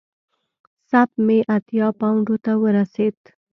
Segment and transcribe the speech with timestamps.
[0.89, 3.29] سپ مې اتیا پونډو ته ورسېده.